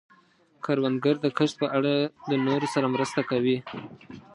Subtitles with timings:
[0.65, 1.93] کروندګر د کښت په اړه
[2.29, 3.57] د نورو سره مرسته کوي